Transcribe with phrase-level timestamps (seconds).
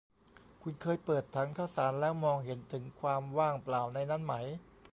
[0.63, 4.33] คุณเคยเปิดถังข้าวสารแล้วมองเห็นถึงความว่างเปล่าในนั้นไหม?